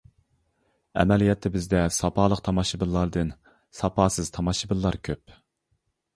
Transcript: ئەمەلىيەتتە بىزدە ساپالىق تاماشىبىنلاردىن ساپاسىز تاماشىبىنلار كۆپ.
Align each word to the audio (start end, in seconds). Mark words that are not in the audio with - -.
ئەمەلىيەتتە 1.01 1.51
بىزدە 1.55 1.81
ساپالىق 1.97 2.41
تاماشىبىنلاردىن 2.47 3.31
ساپاسىز 3.83 4.35
تاماشىبىنلار 4.41 5.01
كۆپ. 5.11 5.39